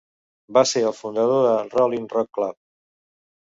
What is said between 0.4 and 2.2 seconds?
Va ser el fundador del Rolling